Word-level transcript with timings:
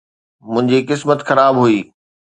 منھنجي 0.51 0.79
قسمت 0.89 1.19
خراب 1.27 1.55
هئي 1.63 1.79